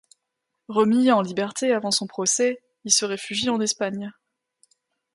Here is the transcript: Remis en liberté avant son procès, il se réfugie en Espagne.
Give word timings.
Remis 0.67 1.11
en 1.11 1.21
liberté 1.21 1.73
avant 1.73 1.91
son 1.91 2.07
procès, 2.07 2.57
il 2.85 2.91
se 2.91 3.05
réfugie 3.05 3.51
en 3.51 3.61
Espagne. 3.61 4.11